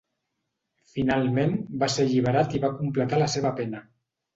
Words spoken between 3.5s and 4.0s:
pena.